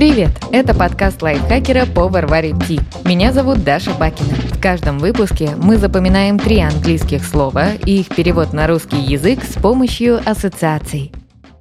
[0.00, 0.30] Привет!
[0.50, 2.80] Это подкаст лайфхакера по Варваре Ти.
[3.04, 4.32] Меня зовут Даша Бакина.
[4.50, 9.60] В каждом выпуске мы запоминаем три английских слова и их перевод на русский язык с
[9.60, 11.12] помощью ассоциаций.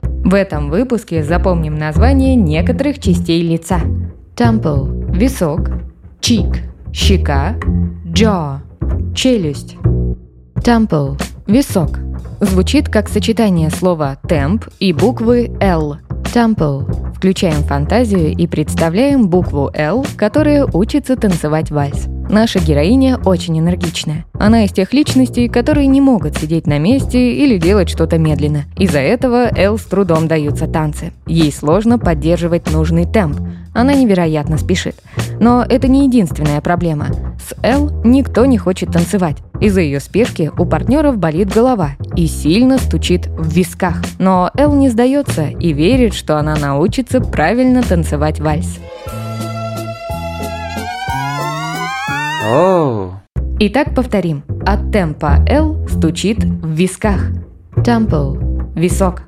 [0.02, 3.81] В этом выпуске запомним название некоторых частей лица.
[4.38, 5.71] Temple– висок,
[6.21, 6.59] cheek–
[6.93, 7.57] щека,
[8.05, 8.59] jaw–
[9.15, 9.75] челюсть.
[10.55, 11.99] Temple– висок.
[12.39, 15.97] Звучит как сочетание слова temp и буквы L.
[16.24, 22.07] Temple Включаем фантазию и представляем букву «Л», которая учится танцевать вальс.
[22.29, 24.23] Наша героиня очень энергичная.
[24.39, 28.64] Она из тех личностей, которые не могут сидеть на месте или делать что-то медленно.
[28.78, 31.11] Из-за этого Эл с трудом даются танцы.
[31.28, 33.42] Ей сложно поддерживать нужный темп.
[33.73, 34.95] Она невероятно спешит.
[35.42, 37.08] Но это не единственная проблема.
[37.38, 39.39] С Эл никто не хочет танцевать.
[39.61, 44.02] Из-за ее спешки у партнеров болит голова и сильно стучит в висках.
[44.17, 48.80] Но Эл не сдается и верит, что она научится правильно танцевать вальс.
[52.52, 53.11] Oh.
[53.59, 54.44] Итак, повторим.
[54.66, 57.30] От темпа L стучит в висках.
[57.75, 59.23] Temple– висок.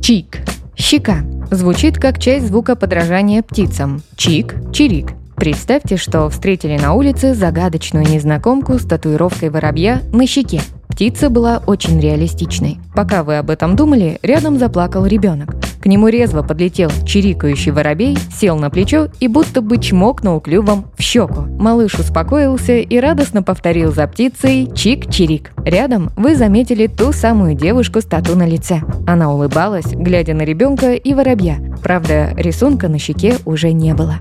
[0.00, 0.38] Чик–
[0.76, 1.18] щека.
[1.50, 4.02] Звучит как часть звука подражания птицам.
[4.16, 5.12] Чик– чирик.
[5.36, 10.60] Представьте, что встретили на улице загадочную незнакомку с татуировкой воробья на щеке.
[10.88, 12.78] Птица была очень реалистичной.
[12.94, 15.54] Пока вы об этом думали, рядом заплакал ребенок.
[15.82, 21.02] К нему резво подлетел чирикающий воробей, сел на плечо и будто бы чмокнул клювом в
[21.02, 21.42] щеку.
[21.42, 25.50] Малыш успокоился и радостно повторил за птицей «чик-чирик».
[25.64, 28.80] Рядом вы заметили ту самую девушку с тату на лице.
[29.06, 31.58] Она улыбалась, глядя на ребенка и воробья.
[31.82, 34.20] Правда, рисунка на щеке уже не было.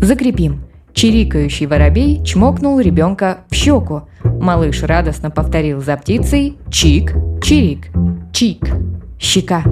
[0.00, 0.64] Закрепим.
[0.92, 4.02] Чирикающий воробей чмокнул ребенка в щеку.
[4.24, 7.88] Малыш радостно повторил за птицей «чик, чирик,
[8.32, 8.70] чик,
[9.18, 9.62] щека».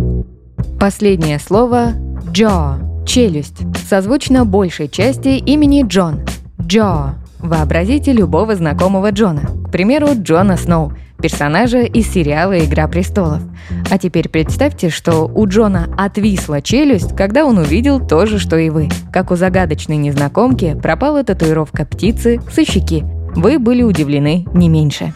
[0.79, 1.93] Последнее слово
[2.33, 6.21] «jaw»– челюсть, созвучно большей части имени Джон.
[6.59, 10.93] «Jaw»– вообразите любого знакомого Джона, к примеру, Джона Сноу–
[11.25, 13.41] персонажа из сериала «Игра престолов».
[13.91, 18.69] А теперь представьте, что у Джона отвисла челюсть, когда он увидел то же, что и
[18.69, 18.91] вы.
[19.11, 23.05] Как у загадочной незнакомки пропала татуировка птицы со щеки.
[23.35, 25.15] Вы были удивлены не меньше.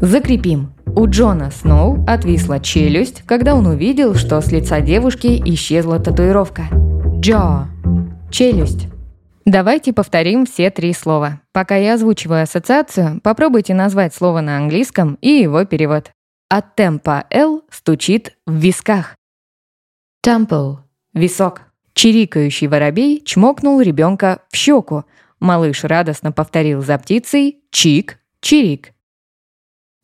[0.00, 0.72] Закрепим.
[0.96, 6.62] У Джона Сноу отвисла челюсть, когда он увидел, что с лица девушки исчезла татуировка.
[7.20, 7.64] Jaw–
[8.30, 8.91] челюсть.
[9.44, 11.40] Давайте повторим все три слова.
[11.52, 16.12] Пока я озвучиваю ассоциацию, попробуйте назвать слово на английском и его перевод.
[16.48, 19.16] От темпа L стучит в висках.
[20.24, 20.76] Temple–
[21.14, 21.62] висок.
[21.94, 25.04] Чирикающий воробей чмокнул ребенка в щеку.
[25.40, 28.92] Малыш радостно повторил за птицей «чик, чирик».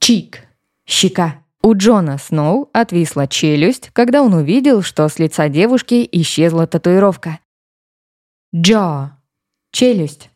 [0.00, 0.40] Чик–
[0.86, 1.44] щека.
[1.62, 7.38] У Джона Сноу отвисла челюсть, когда он увидел, что с лица девушки исчезла татуировка.
[8.54, 9.17] Jaw
[9.78, 10.30] Челюсть.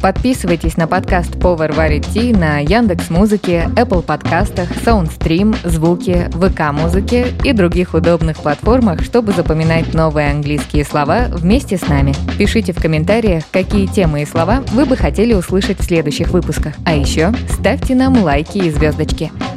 [0.00, 7.34] Подписывайтесь на подкаст «Повар варит ти» на Яндекс Музыке, Apple подкастах, Soundstream, Звуки, ВК Музыке
[7.42, 12.14] и других удобных платформах, чтобы запоминать новые английские слова вместе с нами.
[12.38, 16.74] Пишите в комментариях, какие темы и слова вы бы хотели услышать в следующих выпусках.
[16.86, 19.32] А еще ставьте нам лайки и звездочки.